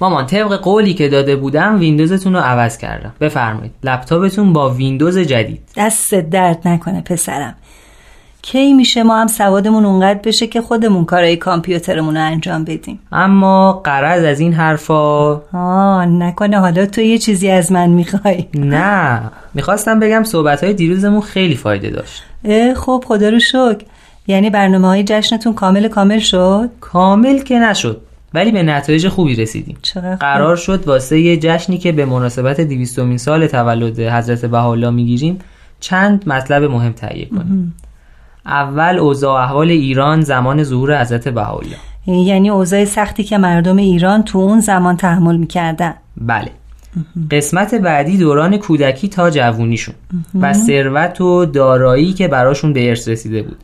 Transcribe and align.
مامان 0.00 0.26
طبق 0.26 0.52
قولی 0.52 0.94
که 0.94 1.08
داده 1.08 1.36
بودم 1.36 1.78
ویندوزتون 1.78 2.34
رو 2.34 2.40
عوض 2.40 2.78
کردم. 2.78 3.12
بفرمایید 3.20 3.72
لپتاپتون 3.82 4.52
با 4.52 4.70
ویندوز 4.70 5.18
جدید. 5.18 5.60
دست 5.76 6.14
درد 6.14 6.68
نکنه 6.68 7.00
پسرم. 7.00 7.54
کی 8.42 8.72
میشه 8.74 9.02
ما 9.02 9.20
هم 9.20 9.26
سوادمون 9.26 9.84
اونقدر 9.84 10.20
بشه 10.24 10.46
که 10.46 10.60
خودمون 10.60 11.04
کارهای 11.04 11.36
کامپیوترمون 11.36 12.16
رو 12.16 12.22
انجام 12.22 12.64
بدیم؟ 12.64 12.98
اما 13.12 13.72
قرض 13.84 14.24
از 14.24 14.40
این 14.40 14.52
حرفا 14.52 15.32
آه 15.52 16.06
نکنه 16.06 16.60
حالا 16.60 16.86
تو 16.86 17.00
یه 17.00 17.18
چیزی 17.18 17.50
از 17.50 17.72
من 17.72 17.90
می‌خوای. 17.90 18.46
نه 18.54 19.20
می‌خواستم 19.54 20.00
بگم 20.00 20.24
صحبت 20.24 20.64
های 20.64 20.72
دیروزمون 20.72 21.20
خیلی 21.20 21.54
فایده 21.54 21.90
داشت. 21.90 22.22
اه 22.44 22.74
خب 22.74 23.04
خدا 23.06 23.28
رو 23.28 23.38
شکر. 23.38 23.84
یعنی 24.26 24.50
برنامه 24.50 24.88
های 24.88 25.04
جشنتون 25.04 25.54
کامل 25.54 25.88
کامل 25.88 26.18
شد؟ 26.18 26.70
کامل 26.80 27.38
که 27.38 27.58
نشد. 27.58 28.00
ولی 28.34 28.52
به 28.52 28.62
نتایج 28.62 29.08
خوبی 29.08 29.34
رسیدیم. 29.34 29.76
چقدر. 29.82 30.16
قرار 30.16 30.56
شد 30.56 30.88
واسه 30.88 31.20
یه 31.20 31.36
جشنی 31.36 31.78
که 31.78 31.92
به 31.92 32.04
مناسبت 32.04 32.60
دویستمین 32.60 33.18
سال 33.18 33.46
تولد 33.46 34.00
حضرت 34.00 34.44
بهاءالله 34.44 34.90
می‌گیریم 34.90 35.38
چند 35.80 36.28
مطلب 36.28 36.62
مهم 36.62 36.92
تهیه 36.92 37.28
کنیم. 37.28 37.74
اول 38.46 38.98
اوضاع 38.98 39.42
احوال 39.42 39.70
ایران 39.70 40.20
زمان 40.20 40.62
ظهور 40.62 41.00
حضرت 41.00 41.28
بهاءالله. 41.28 41.76
یعنی 42.06 42.50
اوضاع 42.50 42.84
سختی 42.84 43.24
که 43.24 43.38
مردم 43.38 43.76
ایران 43.76 44.22
تو 44.22 44.38
اون 44.38 44.60
زمان 44.60 44.96
تحمل 44.96 45.36
می‌کردن. 45.36 45.94
بله. 46.16 46.50
قسمت 47.30 47.74
بعدی 47.74 48.18
دوران 48.18 48.56
کودکی 48.56 49.08
تا 49.08 49.30
جوونیشون. 49.30 49.94
و 50.40 50.52
ثروت 50.52 51.20
و 51.20 51.44
دارایی 51.44 52.12
که 52.12 52.28
براشون 52.28 52.72
به 52.72 52.88
ارث 52.88 53.08
رسیده 53.08 53.42
بود. 53.42 53.58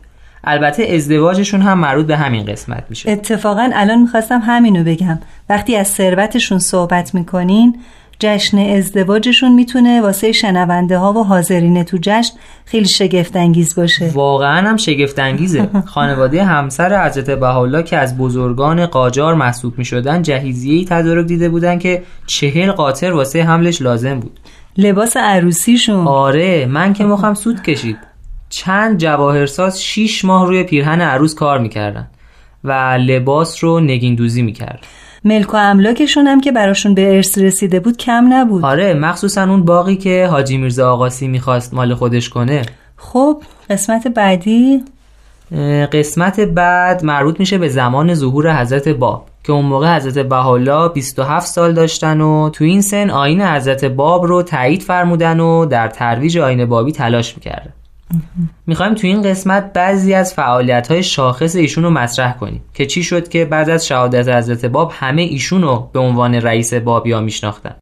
البته 0.44 0.82
ازدواجشون 0.94 1.62
هم 1.62 1.78
مربوط 1.78 2.06
به 2.06 2.16
همین 2.16 2.44
قسمت 2.44 2.84
میشه. 2.90 3.10
اتفاقا 3.10 3.70
الان 3.74 4.00
می‌خواستم 4.00 4.40
همینو 4.46 4.84
بگم. 4.84 5.18
وقتی 5.48 5.76
از 5.76 5.88
ثروتشون 5.88 6.58
صحبت 6.58 7.14
می‌کنین 7.14 7.76
جشن 8.18 8.58
ازدواجشون 8.58 9.52
می‌تونه 9.54 10.00
واسه 10.00 10.32
شنونده 10.32 10.98
ها 10.98 11.12
و 11.12 11.24
حاضرین 11.24 11.84
تو 11.84 11.98
جشن 12.02 12.34
خیلی 12.64 12.88
شگفت 12.88 13.36
انگیز 13.36 13.74
باشه. 13.74 14.10
واقعا 14.14 14.68
هم 14.68 14.76
شگفت 14.76 15.18
انگیزه 15.18 15.68
خانواده 15.94 16.44
همسر 16.44 17.06
حضرت 17.06 17.30
بهاءالله 17.30 17.82
که 17.82 17.96
از 17.96 18.18
بزرگان 18.18 18.86
قاجار 18.86 19.34
محسوب 19.34 19.78
می 19.78 19.84
شدن 19.84 20.22
جهیزیه‌ای 20.22 20.84
تدارک 20.84 21.26
دیده 21.26 21.48
بودن 21.48 21.78
که 21.78 22.02
چهل 22.26 22.72
قاطر 22.72 23.12
واسه 23.12 23.42
حملش 23.42 23.82
لازم 23.82 24.20
بود. 24.20 24.40
لباس 24.76 25.16
عروسیشون. 25.16 26.06
آره 26.06 26.66
من 26.66 26.92
که 26.92 27.04
مخم 27.04 27.34
سود 27.34 27.62
کشید. 27.62 28.11
چند 28.52 28.98
جواهرساز 28.98 29.82
شیش 29.82 30.24
ماه 30.24 30.46
روی 30.46 30.62
پیرهن 30.62 31.00
عروس 31.00 31.34
کار 31.34 31.58
می‌کردن 31.58 32.10
و 32.64 32.72
لباس 33.00 33.64
رو 33.64 33.80
نگین 33.80 34.14
دوزی 34.14 34.42
می‌کرد. 34.42 34.86
ملک 35.24 35.54
و 35.54 35.56
املاکشون 35.56 36.26
هم 36.26 36.40
که 36.40 36.52
براشون 36.52 36.94
به 36.94 37.14
ارث 37.14 37.38
رسیده 37.38 37.80
بود 37.80 37.96
کم 37.96 38.32
نبود. 38.32 38.64
آره 38.64 38.94
مخصوصا 38.94 39.42
اون 39.42 39.64
باقی 39.64 39.96
که 39.96 40.26
حاجی 40.30 40.56
میرزا 40.56 40.92
آقاسی 40.92 41.28
می‌خواست 41.28 41.74
مال 41.74 41.94
خودش 41.94 42.28
کنه. 42.28 42.62
خب 42.96 43.42
قسمت 43.70 44.08
بعدی؟ 44.08 44.84
قسمت 45.92 46.40
بعد 46.40 47.04
مربوط 47.04 47.40
میشه 47.40 47.58
به 47.58 47.68
زمان 47.68 48.14
ظهور 48.14 48.60
حضرت 48.60 48.88
باب 48.88 49.26
که 49.44 49.52
اون 49.52 49.64
موقع 49.64 49.96
حضرت 49.96 50.26
بهاءالله 50.26 50.88
27 50.88 51.46
سال 51.46 51.72
داشتن 51.72 52.20
و 52.20 52.50
تو 52.50 52.64
این 52.64 52.80
سن 52.80 53.10
آین 53.10 53.42
حضرت 53.42 53.84
باب 53.84 54.24
رو 54.24 54.42
تایید 54.42 54.82
فرمودن 54.82 55.40
و 55.40 55.66
در 55.66 55.88
ترویج 55.88 56.38
آین 56.38 56.66
بابی 56.66 56.92
تلاش 56.92 57.34
می‌کردن. 57.36 57.72
می‌خوایم 58.66 58.94
تو 58.94 59.06
این 59.06 59.22
قسمت 59.22 59.72
بعضی 59.72 60.14
از 60.14 60.34
فعالیت 60.34 60.90
های 60.90 61.02
شاخص 61.02 61.56
ایشون 61.56 61.84
رو 61.84 61.90
مطرح 61.90 62.32
کنیم 62.32 62.62
که 62.74 62.86
چی 62.86 63.02
شد 63.02 63.28
که 63.28 63.44
بعد 63.44 63.70
از 63.70 63.86
شهادت 63.86 64.28
حضرت 64.28 64.64
باب 64.64 64.92
همه 64.94 65.22
ایشون 65.22 65.62
رو 65.62 65.90
به 65.92 65.98
عنوان 65.98 66.34
رئیس 66.34 66.74
بابیا 66.74 67.20
میشناختن. 67.20 67.74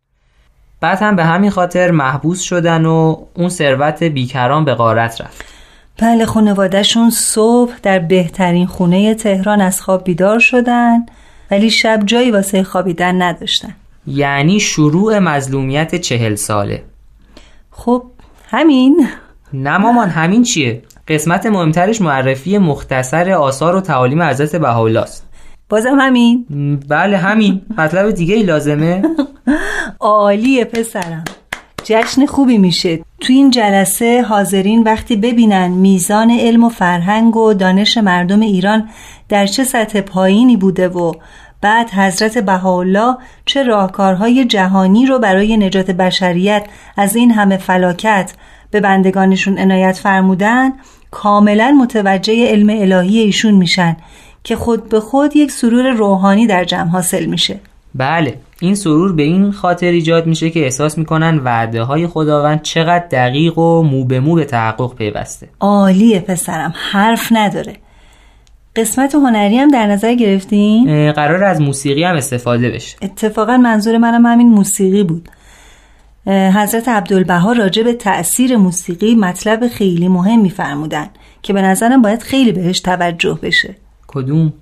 بعد 0.81 0.99
هم 1.03 1.17
به 1.17 1.25
همین 1.25 1.51
خاطر 1.51 1.91
محبوس 1.91 2.41
شدن 2.41 2.87
و 2.87 3.17
اون 3.35 3.49
ثروت 3.49 4.03
بیکران 4.03 4.65
به 4.65 4.75
غارت 4.75 5.21
رفت. 5.21 5.45
بله 5.99 6.27
خانوادهشون 6.27 7.11
صبح 7.11 7.73
در 7.83 7.99
بهترین 7.99 8.67
خونه 8.67 9.15
تهران 9.15 9.61
از 9.61 9.81
خواب 9.81 10.05
بیدار 10.05 10.39
شدن 10.39 11.07
ولی 11.51 11.71
شب 11.71 12.03
جایی 12.07 12.31
واسه 12.31 12.63
خوابیدن 12.63 13.23
نداشتن. 13.23 13.75
یعنی 14.07 14.61
شروع 14.61 15.19
مظلومیت 15.19 15.95
چهل 15.95 16.35
ساله. 16.35 16.83
خب 17.71 18.03
همین. 18.51 19.09
نه 19.53 19.79
مامان 19.79 20.09
همین 20.09 20.43
چیه؟ 20.43 20.83
قسمت 21.09 21.47
مهمترش 21.47 22.01
معرفی 22.01 22.59
مختصر 22.59 23.31
آثار 23.31 23.77
و 23.77 23.81
تعالیم 23.81 24.23
حضرت 24.23 24.57
بهاءالله 24.57 25.01
است 25.01 25.27
بازم 25.69 26.01
همین؟ 26.01 26.47
بله 26.89 27.17
همین. 27.17 27.63
مطلب 27.79 28.11
دیگه 28.11 28.35
ای 28.35 28.43
لازمه؟ 28.43 29.03
عالیه 30.01 30.65
پسرم. 30.65 31.25
جشن 31.85 32.27
خوبی 32.27 32.59
میشه. 32.59 32.97
تو 33.21 33.33
این 33.33 33.51
جلسه 33.51 34.23
حاضرین 34.23 34.83
وقتی 34.83 35.17
ببینن 35.17 35.69
میزان 35.69 36.31
علم 36.31 36.65
و 36.65 36.69
فرهنگ 36.69 37.37
و 37.37 37.55
دانش 37.55 37.99
مردم 37.99 38.41
ایران 38.41 38.89
در 39.29 39.47
چه 39.47 39.65
سطح 39.65 40.01
پایینی 40.01 40.57
بوده 40.57 40.89
و 40.89 41.13
بعد 41.61 41.91
حضرت 41.91 42.39
بهاءالله 42.39 43.17
چه 43.47 43.63
راهکارهای 43.63 44.45
جهانی 44.45 45.07
رو 45.07 45.19
برای 45.19 45.57
نجات 45.57 45.91
بشریت 45.91 46.67
از 46.97 47.17
این 47.17 47.31
همه 47.31 47.57
فلاکت 47.57 48.33
به 48.71 48.81
بندگانشون 48.81 49.59
عنایت 49.59 49.97
فرمودن 49.97 50.73
کاملا 51.11 51.77
متوجه 51.81 52.47
علم 52.49 52.71
الهی 52.71 53.19
ایشون 53.19 53.55
میشن 53.55 53.97
که 54.45 54.57
خود 54.57 54.89
به 54.89 55.01
خود 55.01 55.37
یک 55.37 55.51
سرور 55.51 55.91
روحانی 55.91 56.47
در 56.47 56.65
جمع 56.65 56.89
حاصل 56.89 57.25
میشه. 57.25 57.61
بله 57.95 58.35
این 58.61 58.75
سرور 58.75 59.13
به 59.13 59.23
این 59.23 59.53
خاطر 59.53 59.87
ایجاد 59.87 60.27
میشه 60.27 60.51
که 60.51 60.65
احساس 60.65 60.99
می‌کنن 60.99 61.39
وعده 61.39 61.83
های 61.83 62.07
خداوند 62.07 62.63
چقدر 62.63 63.05
دقیق 63.11 63.59
و 63.59 63.83
مو 63.83 64.05
به 64.05 64.21
مو 64.21 64.35
به 64.35 64.45
تحقق 64.45 64.95
پیوسته. 64.95 65.49
عالیه 65.61 66.21
پسرم 66.21 66.75
حرف 66.93 67.29
نداره. 67.31 67.73
قسمت 68.77 69.15
هنری 69.15 69.57
هم 69.57 69.69
در 69.69 69.87
نظر 69.87 70.15
گرفتین؟ 70.15 71.13
قرار 71.13 71.45
از 71.45 71.61
موسیقی 71.61 72.05
هم 72.05 72.17
استفاده 72.17 72.71
بشه. 72.71 72.97
اتفاقا 73.03 73.57
منظور 73.57 73.99
منم 73.99 74.27
همین 74.27 74.49
موسیقی 74.49 75.03
بود. 75.03 75.29
حضرت 76.31 76.89
عبدالبها 76.89 77.53
راجع 77.53 77.83
به 77.83 77.93
تأثیر 77.93 78.57
موسیقی 78.57 79.15
مطلب 79.15 79.69
خیلی 79.69 80.09
مهم 80.09 80.41
میفرمودن 80.41 81.07
که 81.43 81.53
به 81.53 81.63
نظرم 81.63 82.03
باید 82.03 82.23
خیلی 82.23 82.53
بهش 82.53 82.81
توجه 82.81 83.39
بشه. 83.43 83.77
کدوم؟ 84.07 84.53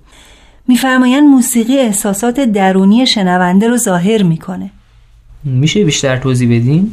میفرمایند 0.67 1.27
موسیقی 1.27 1.77
احساسات 1.77 2.39
درونی 2.39 3.07
شنونده 3.07 3.67
رو 3.67 3.77
ظاهر 3.77 4.23
می‌کنه. 4.23 4.71
میشه 5.43 5.83
بیشتر 5.83 6.17
توضیح 6.17 6.47
بدین؟ 6.47 6.91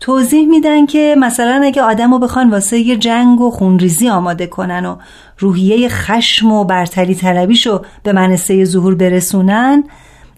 توضیح 0.00 0.46
میدن 0.48 0.86
که 0.86 1.14
مثلا 1.18 1.60
اگه 1.64 1.82
آدم 1.82 2.12
رو 2.12 2.18
بخوان 2.18 2.50
واسه 2.50 2.78
یه 2.78 2.96
جنگ 2.96 3.40
و 3.40 3.50
خونریزی 3.50 4.08
آماده 4.08 4.46
کنن 4.46 4.86
و 4.86 4.96
روحیه 5.38 5.88
خشم 5.88 6.52
و 6.52 6.64
برتری 6.64 7.14
طلبیشو 7.14 7.82
به 8.02 8.12
منصه 8.12 8.64
ظهور 8.64 8.94
برسونن 8.94 9.84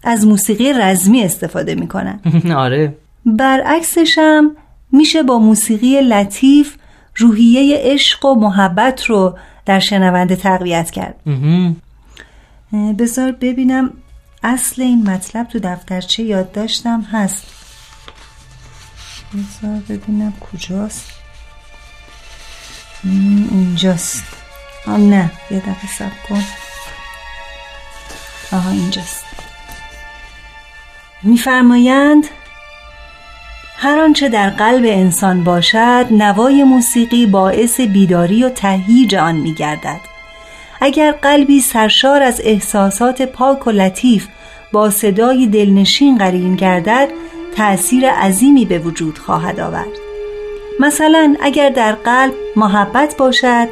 از 0.03 0.27
موسیقی 0.27 0.73
رزمی 0.73 1.23
استفاده 1.23 1.75
می‌کنن. 1.75 2.19
آره. 2.55 2.95
برعکسش 3.37 4.17
هم 4.17 4.55
میشه 4.91 5.23
با 5.23 5.39
موسیقی 5.39 6.01
لطیف 6.01 6.75
روحیه 7.15 7.77
عشق 7.77 8.25
و 8.25 8.35
محبت 8.35 9.05
رو 9.05 9.37
در 9.65 9.79
شنونده 9.79 10.35
تقویت 10.35 10.91
کرد. 10.91 11.15
بذار 12.99 13.31
ببینم 13.31 13.93
اصل 14.43 14.81
این 14.81 15.09
مطلب 15.09 15.47
تو 15.47 15.59
دفترچه 15.59 16.23
یادداشتم 16.23 17.01
هست. 17.01 17.45
بذار 19.33 19.79
ببینم 19.89 20.33
کجاست. 20.39 21.11
اینجاست. 23.03 24.23
آه 24.87 24.97
نه 24.97 25.31
یه 25.51 25.59
دقیقه 25.59 25.87
سب 25.97 26.11
کن. 26.29 26.43
آها 28.51 28.69
اینجاست. 28.69 29.25
میفرمایند 31.23 32.23
هر 33.81 33.99
آنچه 33.99 34.29
در 34.29 34.49
قلب 34.49 34.83
انسان 34.85 35.43
باشد 35.43 36.05
نوای 36.11 36.63
موسیقی 36.63 37.25
باعث 37.25 37.81
بیداری 37.81 38.43
و 38.43 38.49
تهییج 38.49 39.15
آن 39.15 39.35
میگردد. 39.35 39.99
اگر 40.81 41.11
قلبی 41.11 41.61
سرشار 41.61 42.23
از 42.23 42.41
احساسات 42.43 43.21
پاک 43.21 43.67
و 43.67 43.71
لطیف 43.71 44.27
با 44.71 44.89
صدای 44.89 45.47
دلنشین 45.47 46.17
قرین 46.17 46.55
گردد 46.55 47.07
تأثیر 47.55 48.09
عظیمی 48.09 48.65
به 48.65 48.79
وجود 48.79 49.17
خواهد 49.17 49.59
آورد. 49.59 49.97
مثلا 50.79 51.35
اگر 51.41 51.69
در 51.69 51.91
قلب 51.91 52.33
محبت 52.55 53.17
باشد 53.17 53.67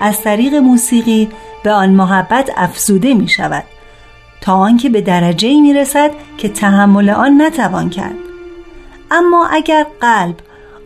از 0.00 0.22
طریق 0.22 0.54
موسیقی 0.54 1.28
به 1.64 1.70
آن 1.72 1.90
محبت 1.90 2.50
افزوده 2.56 3.14
می 3.14 3.28
شود 3.28 3.64
تا 4.40 4.54
آنکه 4.54 4.88
به 4.88 5.00
درجه 5.00 5.60
می 5.60 5.74
رسد 5.74 6.10
که 6.38 6.48
تحمل 6.48 7.10
آن 7.10 7.42
نتوان 7.42 7.90
کرد. 7.90 8.31
اما 9.12 9.46
اگر 9.50 9.86
قلب 10.00 10.34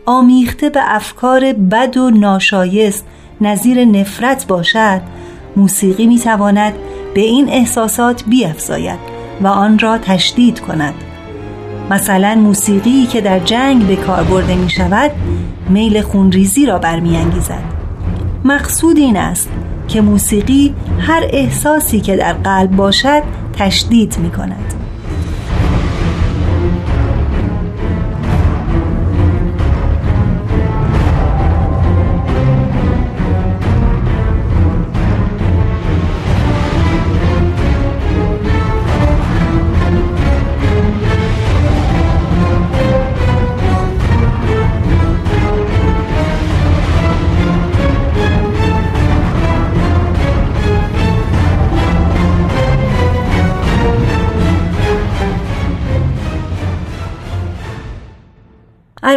آمیخته 0.05 0.69
به 0.69 0.79
افکار 0.83 1.53
بد 1.53 1.97
و 1.97 2.09
ناشایست 2.09 3.05
نظیر 3.41 3.85
نفرت 3.85 4.47
باشد 4.47 5.01
موسیقی 5.55 6.07
می 6.07 6.19
تواند 6.19 6.73
به 7.13 7.21
این 7.21 7.49
احساسات 7.49 8.23
بیافزاید 8.23 8.99
و 9.41 9.47
آن 9.47 9.79
را 9.79 9.97
تشدید 9.97 10.59
کند. 10.59 10.93
مثلا 11.89 12.35
موسیقی 12.35 13.05
که 13.05 13.21
در 13.21 13.39
جنگ 13.39 13.87
به 13.87 13.95
کار 13.95 14.23
برده 14.23 14.55
می 14.55 14.69
شود 14.69 15.11
میل 15.69 16.01
خونریزی 16.01 16.65
را 16.65 16.77
برمیانگیزد. 16.79 17.63
مقصود 18.45 18.97
این 18.97 19.17
است 19.17 19.49
که 19.87 20.01
موسیقی 20.01 20.75
هر 20.99 21.23
احساسی 21.29 21.99
که 21.99 22.15
در 22.15 22.33
قلب 22.33 22.75
باشد 22.75 23.23
تشدید 23.53 24.17
می 24.17 24.31
کند 24.31 24.76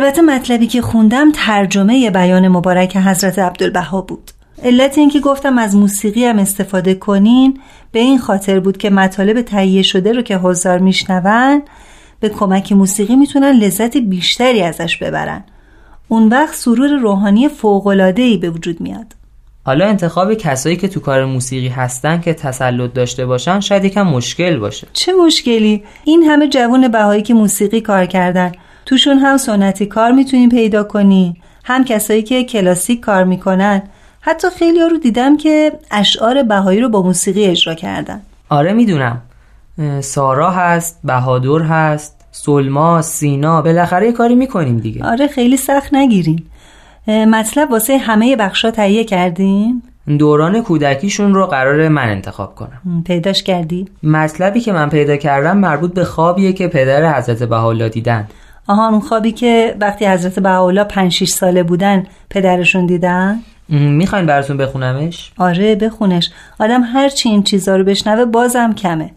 البته 0.01 0.23
مطلبی 0.23 0.67
که 0.67 0.83
خوندم 0.83 1.33
ترجمه 1.35 2.11
بیان 2.11 2.49
مبارک 2.49 2.97
حضرت 2.97 3.39
عبدالبها 3.39 4.01
بود. 4.01 4.31
علت 4.63 4.99
اینکه 4.99 5.21
گفتم 5.21 5.59
از 5.59 5.77
موسیقی 5.77 6.25
هم 6.25 6.39
استفاده 6.39 6.95
کنین 6.95 7.61
به 7.93 8.01
این 8.01 8.19
خاطر 8.19 8.61
بود 8.61 8.77
که 8.77 8.91
مطالب 8.91 9.43
تهیه 9.43 9.83
شده 9.83 10.13
رو 10.13 10.23
که 10.23 10.37
حضار 10.37 10.79
میشنون 10.79 11.63
به 12.21 12.29
کمک 12.29 12.73
موسیقی 12.73 13.17
می‌تونن 13.17 13.51
لذت 13.51 13.97
بیشتری 13.97 14.63
ازش 14.63 14.97
ببرن. 14.97 15.45
اون 16.09 16.29
وقت 16.29 16.55
سرور 16.55 16.89
روحانی 16.89 17.49
ای 18.17 18.37
به 18.37 18.51
وجود 18.51 18.81
میاد. 18.81 19.07
حالا 19.65 19.87
انتخاب 19.87 20.35
کسایی 20.35 20.77
که 20.77 20.89
تو 20.89 21.01
کار 21.01 21.25
موسیقی 21.25 21.69
هستن 21.69 22.21
که 22.21 22.35
تسلط 22.35 22.93
داشته 22.93 23.27
باشن 23.27 23.61
شاید 23.61 23.85
یکم 23.85 24.03
مشکل 24.03 24.59
باشه. 24.59 24.87
چه 24.93 25.13
مشکلی؟ 25.13 25.83
این 26.05 26.23
همه 26.23 26.49
جوون 26.49 26.89
بهایی 26.89 27.23
که 27.23 27.35
موسیقی 27.35 27.81
کار 27.81 28.07
کردن. 28.07 28.53
توشون 28.91 29.19
هم 29.19 29.37
سنتی 29.37 29.87
کار 29.87 30.13
می‌تونی 30.13 30.49
پیدا 30.49 30.83
کنی. 30.85 31.37
هم 31.65 31.85
کسایی 31.85 32.23
که 32.23 32.45
کلاسیک 32.45 33.01
کار 33.01 33.25
می‌کنن. 33.25 33.83
حتی 34.21 34.49
خیلی 34.59 34.81
ها 34.81 34.87
رو 34.87 34.99
دیدم 34.99 35.37
که 35.37 35.73
اشعار 35.91 36.43
بهایی 36.43 36.81
رو 36.81 36.89
با 36.89 37.03
موسیقی 37.03 37.45
اجرا 37.45 37.75
کردن. 37.75 38.21
آره 38.49 38.73
می‌دونم. 38.73 39.23
سارا 40.01 40.51
هست 40.51 41.01
بهادر 41.05 41.65
هست 41.65 42.25
سلما 42.31 43.03
سینا 43.03 43.63
بالاخره 43.63 44.07
یه 44.07 44.13
کاری 44.13 44.35
می‌کنیم 44.35 44.79
دیگه. 44.79 45.05
آره 45.05 45.27
خیلی 45.27 45.57
سخت 45.57 45.95
نگیرین 45.95 46.43
مطلب 47.09 47.71
واسه 47.71 47.99
همه 47.99 48.37
بخشا 48.37 48.71
تهیه 48.71 49.05
کردین 49.05 49.83
دوران 50.19 50.63
کودکیشون 50.63 51.35
رو 51.35 51.47
قرار 51.47 51.89
من 51.89 52.09
انتخاب 52.09 52.55
کنم. 52.55 53.03
پیداش 53.07 53.43
کردی؟ 53.43 53.89
مطلبی 54.03 54.61
که 54.61 54.73
من 54.73 54.89
پیدا 54.89 55.17
کردم 55.17 55.57
مربوط 55.57 55.95
به 55.95 56.05
خوابیه 56.05 56.53
که 56.53 56.69
پدر 56.69 57.19
حضرت 57.19 57.43
بهاءالله 57.43 57.89
دیدن. 57.89 58.29
آها 58.67 58.89
اون 58.89 59.01
خوابی 59.01 59.33
که 59.33 59.77
وقتی 59.81 60.07
حضرت 60.07 60.39
بهاءالله 60.39 60.85
5 60.85 61.13
6 61.13 61.29
ساله 61.29 61.63
بودن 61.63 62.07
پدرشون 62.31 62.87
دیدن؟ 62.87 63.41
می‌خواین 63.69 64.27
براتون 64.27 64.57
بخونمش؟ 64.57 65.33
آره 65.39 65.75
بخونش. 65.75 66.31
آدم 66.61 66.83
هر 66.83 67.09
چی 67.09 67.29
این 67.29 67.43
چیزا 67.43 67.77
رو 67.77 67.85
بشنوه 67.85 68.25
بازم 68.25 68.73
کمه. 68.73 69.11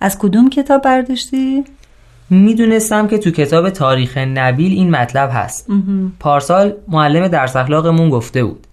از 0.00 0.18
کدوم 0.18 0.50
کتاب 0.50 0.82
برداشتی؟ 0.82 1.64
می‌دونستم 2.30 3.08
که 3.08 3.18
تو 3.18 3.30
کتاب 3.30 3.70
تاریخ 3.70 4.18
نبیل 4.18 4.72
این 4.72 4.90
مطلب 4.90 5.30
هست. 5.32 5.66
پارسال 6.20 6.72
معلم 6.88 7.28
درس 7.28 7.56
اخلاقمون 7.56 8.10
گفته 8.10 8.44
بود. 8.44 8.66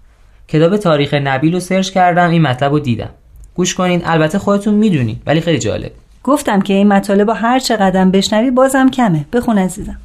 کتاب 0.47 0.77
تاریخ 0.77 1.13
نبیل 1.13 1.53
رو 1.53 1.59
سرچ 1.59 1.89
کردم 1.89 2.29
این 2.29 2.41
مطلب 2.41 2.71
رو 2.71 2.79
دیدم. 2.79 3.09
گوش 3.55 3.75
کنین 3.75 4.01
البته 4.05 4.39
خودتون 4.39 4.73
می‌دونین 4.73 5.17
ولی 5.25 5.41
خیلی 5.41 5.59
جالب. 5.59 5.91
گفتم 6.23 6.61
که 6.61 6.73
این 6.73 6.87
مطالب 6.87 7.27
با 7.27 7.33
هر 7.33 7.59
چه 7.59 7.75
قدم 7.75 8.11
بشنوی 8.11 8.51
بازم 8.51 8.89
کمه. 8.89 9.25
بخون 9.33 9.57
عزیزم. 9.57 9.97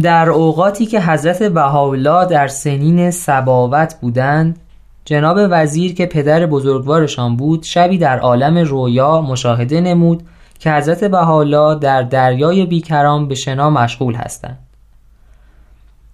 در 0.00 0.30
اوقاتی 0.30 0.86
که 0.86 1.00
حضرت 1.00 1.42
بهاءالله 1.42 2.26
در 2.26 2.48
سنین 2.48 3.10
سباوت 3.10 3.94
بودند 4.00 4.58
جناب 5.04 5.38
وزیر 5.50 5.94
که 5.94 6.06
پدر 6.06 6.46
بزرگوارشان 6.46 7.36
بود 7.36 7.62
شبی 7.62 7.98
در 7.98 8.18
عالم 8.18 8.58
رویا 8.58 9.20
مشاهده 9.20 9.80
نمود 9.80 10.22
که 10.58 10.72
حضرت 10.72 11.04
بهاءالله 11.04 11.78
در 11.78 12.02
دریای 12.02 12.66
بیکران 12.66 13.28
به 13.28 13.34
شنا 13.34 13.70
مشغول 13.70 14.14
هستند. 14.14 14.58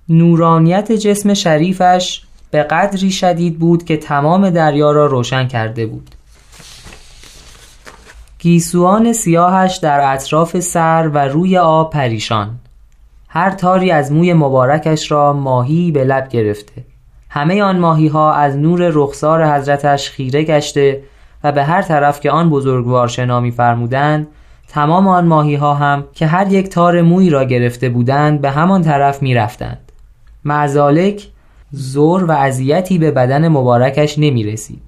نورانیت 0.09 0.93
جسم 0.93 1.35
شریفش 1.35 2.23
به 2.51 2.63
قدری 2.63 3.11
شدید 3.11 3.59
بود 3.59 3.85
که 3.85 3.97
تمام 3.97 4.51
دریا 4.51 4.93
را 4.93 5.07
روشن 5.07 5.49
کرده 5.49 5.87
بود. 5.87 6.11
گیسوان 8.39 9.13
سیاهش 9.13 9.77
در 9.77 10.13
اطراف 10.13 10.61
سر 10.61 11.11
و 11.15 11.19
روی 11.19 11.59
آب 11.59 11.91
پریشان. 11.91 12.59
هر 13.29 13.51
تاری 13.51 13.91
از 13.91 14.13
موی 14.13 14.35
مبارکش 14.35 15.11
را 15.11 15.33
ماهی 15.33 15.93
به 15.93 16.05
لب 16.05 16.29
گرفته. 16.29 16.85
همه 17.31 17.63
آن 17.63 17.79
ماهی 17.79 18.09
ها 18.09 18.33
از 18.33 18.57
نور 18.57 18.91
رخسار 18.95 19.55
حضرتش 19.55 20.11
خیره 20.11 20.45
گشته 20.45 21.03
و 21.45 21.53
به 21.53 21.65
هر 21.65 21.83
طرف 21.83 22.21
که 22.21 22.31
آن 22.31 22.50
بزرگوار 22.50 23.09
شنا 23.09 23.50
فرمودند 23.50 24.26
تمام 24.69 25.09
آن 25.09 25.26
ماهی 25.26 25.55
ها 25.55 25.75
هم 25.75 26.05
که 26.12 26.26
هر 26.26 26.52
یک 26.52 26.69
تار 26.69 27.02
موی 27.02 27.31
را 27.31 27.45
گرفته 27.45 27.88
بودند 27.88 28.41
به 28.41 28.50
همان 28.50 28.83
طرف 28.83 29.23
می 29.23 29.35
رفتند 29.35 29.93
معزالک 30.45 31.29
زور 31.71 32.25
و 32.25 32.31
اذیتی 32.31 32.99
به 32.99 33.11
بدن 33.11 33.49
مبارکش 33.49 34.19
نمی 34.19 34.45
رسید 34.45 34.83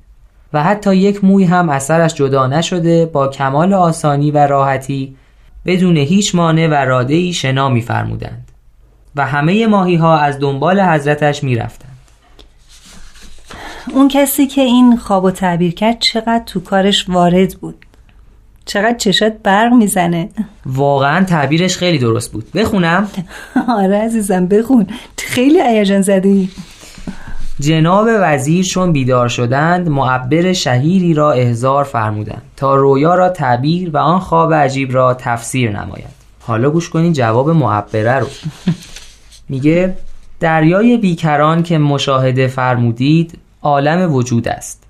و 0.52 0.62
حتی 0.62 0.96
یک 0.96 1.24
موی 1.24 1.44
هم 1.44 1.68
اثرش 1.68 2.14
جدا 2.14 2.46
نشده 2.46 3.06
با 3.06 3.28
کمال 3.28 3.74
آسانی 3.74 4.30
و 4.30 4.38
راحتی 4.38 5.16
بدون 5.66 5.96
هیچ 5.96 6.34
مانع 6.34 6.66
و 6.66 6.74
راده 6.74 7.14
ای 7.14 7.32
شنا 7.32 7.68
میفرمودند 7.68 8.48
و 9.16 9.26
همه 9.26 9.66
ماهی 9.66 9.96
ها 9.96 10.18
از 10.18 10.38
دنبال 10.38 10.80
حضرتش 10.80 11.44
می‌رفتند. 11.44 11.90
اون 13.92 14.08
کسی 14.08 14.46
که 14.46 14.60
این 14.60 14.96
خواب 14.96 15.24
و 15.24 15.30
تعبیر 15.30 15.74
کرد 15.74 15.98
چقدر 15.98 16.42
تو 16.46 16.60
کارش 16.60 17.08
وارد 17.08 17.54
بود؟ 17.54 17.86
چقدر 18.64 18.98
چشات 18.98 19.32
برق 19.42 19.72
می‌زنه؟ 19.72 20.28
واقعا 20.66 21.24
تعبیرش 21.24 21.76
خیلی 21.76 21.98
درست 21.98 22.32
بود. 22.32 22.52
بخونم؟ 22.52 23.08
آره 23.78 23.96
عزیزم 23.96 24.46
بخون. 24.46 24.86
خیلی 25.18 25.60
ایجان 25.60 26.02
زده 26.02 26.48
جناب 27.60 28.08
وزیر 28.20 28.64
چون 28.64 28.92
بیدار 28.92 29.28
شدند 29.28 29.88
معبر 29.88 30.52
شهیری 30.52 31.14
را 31.14 31.32
احضار 31.32 31.84
فرمودند 31.84 32.42
تا 32.56 32.76
رویا 32.76 33.14
را 33.14 33.28
تعبیر 33.28 33.90
و 33.90 33.96
آن 33.96 34.18
خواب 34.18 34.54
عجیب 34.54 34.94
را 34.94 35.14
تفسیر 35.14 35.70
نماید. 35.70 36.20
حالا 36.40 36.70
گوش 36.70 36.88
کنین 36.90 37.12
جواب 37.12 37.50
معبره 37.50 38.18
رو. 38.18 38.26
میگه 39.48 39.96
دریای 40.40 40.96
بیکران 40.96 41.62
که 41.62 41.78
مشاهده 41.78 42.46
فرمودید 42.46 43.38
عالم 43.62 44.14
وجود 44.14 44.48
است. 44.48 44.82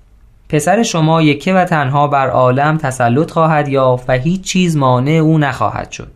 پسر 0.49 0.83
شما 0.83 1.21
یکه 1.21 1.53
و 1.53 1.65
تنها 1.65 2.07
بر 2.07 2.29
عالم 2.29 2.77
تسلط 2.77 3.31
خواهد 3.31 3.67
یافت 3.67 4.09
و 4.09 4.13
هیچ 4.13 4.41
چیز 4.41 4.77
مانع 4.77 5.11
او 5.11 5.37
نخواهد 5.37 5.91
شد. 5.91 6.11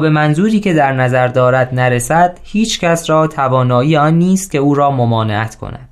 به 0.00 0.10
منظوری 0.10 0.60
که 0.60 0.72
در 0.72 0.92
نظر 0.92 1.28
دارد 1.28 1.74
نرسد 1.74 2.38
هیچ 2.42 2.80
کس 2.80 3.10
را 3.10 3.26
توانایی 3.26 3.96
آن 3.96 4.14
نیست 4.14 4.50
که 4.50 4.58
او 4.58 4.74
را 4.74 4.90
ممانعت 4.90 5.54
کند. 5.54 5.88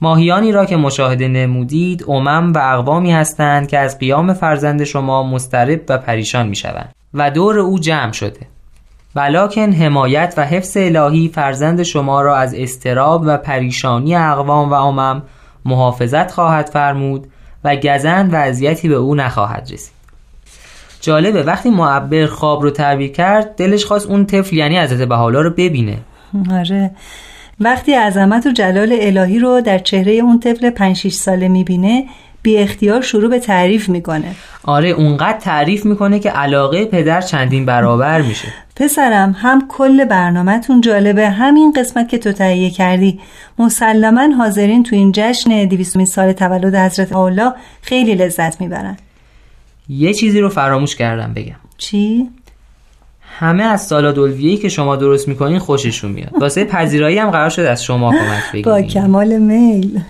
ماهیانی 0.00 0.52
را 0.52 0.64
که 0.64 0.76
مشاهده 0.76 1.28
نمودید 1.28 2.04
امم 2.08 2.52
و 2.52 2.58
اقوامی 2.58 3.12
هستند 3.12 3.68
که 3.68 3.78
از 3.78 3.98
قیام 3.98 4.32
فرزند 4.32 4.84
شما 4.84 5.22
مسترب 5.22 5.80
و 5.88 5.98
پریشان 5.98 6.48
می 6.48 6.56
شوند 6.56 6.94
و 7.14 7.30
دور 7.30 7.58
او 7.58 7.78
جمع 7.78 8.12
شده. 8.12 8.40
ولیکن 9.14 9.72
حمایت 9.72 10.34
و 10.36 10.44
حفظ 10.44 10.76
الهی 10.76 11.28
فرزند 11.28 11.82
شما 11.82 12.22
را 12.22 12.36
از 12.36 12.54
استراب 12.54 13.22
و 13.26 13.36
پریشانی 13.36 14.16
اقوام 14.16 14.70
و 14.70 14.74
امم 14.74 15.22
محافظت 15.64 16.30
خواهد 16.30 16.66
فرمود 16.66 17.26
و 17.64 17.76
گزند 17.76 18.32
و 18.32 18.36
اذیتی 18.36 18.88
به 18.88 18.94
او 18.94 19.14
نخواهد 19.14 19.68
رسید. 19.72 20.01
جالبه 21.02 21.42
وقتی 21.42 21.70
معبر 21.70 22.26
خواب 22.26 22.62
رو 22.62 22.70
تعبیر 22.70 23.12
کرد 23.12 23.56
دلش 23.56 23.84
خواست 23.84 24.06
اون 24.06 24.26
طفل 24.26 24.56
یعنی 24.56 24.78
حضرت 24.78 25.08
بهاءالله 25.08 25.42
رو 25.42 25.50
ببینه. 25.50 25.98
آره. 26.52 26.90
وقتی 27.60 27.94
عظمت 27.94 28.46
و 28.46 28.50
جلال 28.52 28.96
الهی 29.00 29.38
رو 29.38 29.60
در 29.60 29.78
چهره 29.78 30.12
اون 30.12 30.40
طفل 30.40 30.70
5 30.70 30.96
6 30.96 31.12
ساله 31.12 31.48
می‌بینه 31.48 32.04
بی 32.42 32.58
اختیار 32.58 33.00
شروع 33.00 33.30
به 33.30 33.38
تعریف 33.38 33.88
می‌کنه. 33.88 34.34
آره 34.64 34.88
اونقدر 34.88 35.38
تعریف 35.38 35.84
می‌کنه 35.84 36.18
که 36.18 36.30
علاقه 36.30 36.84
پدر 36.84 37.20
چندین 37.20 37.66
برابر 37.66 38.22
میشه. 38.22 38.48
پسرم 38.76 39.36
هم 39.38 39.68
کل 39.68 40.04
برنامهتون 40.04 40.80
جالبه. 40.80 41.28
همین 41.28 41.72
قسمت 41.76 42.08
که 42.08 42.18
تو 42.18 42.32
تهیه 42.32 42.70
کردی. 42.70 43.20
مسلما 43.58 44.28
حاضرین 44.38 44.82
تو 44.82 44.96
این 44.96 45.12
جشن 45.14 45.64
200 45.64 46.04
سال 46.04 46.32
تولد 46.32 46.74
حضرت 46.74 47.16
الله 47.16 47.52
خیلی 47.82 48.14
لذت 48.14 48.60
می‌برن. 48.60 48.96
یه 49.88 50.14
چیزی 50.14 50.40
رو 50.40 50.48
فراموش 50.48 50.96
کردم 50.96 51.34
بگم. 51.34 51.56
چی؟ 51.78 52.28
همه 53.20 53.62
از 53.62 53.86
سالاد 53.86 54.18
الویه‌ای 54.18 54.56
که 54.56 54.68
شما 54.68 54.96
درست 54.96 55.28
می‌کنین 55.28 55.58
خوششون 55.58 56.12
میاد. 56.12 56.30
واسه 56.40 56.64
پذیرایی 56.64 57.18
هم 57.18 57.30
قرار 57.30 57.50
شد 57.50 57.62
از 57.62 57.84
شما 57.84 58.10
کمک 58.10 58.52
بگیریم 58.52 58.72
با 58.72 58.82
کمال 58.82 59.38
میل. 59.38 60.00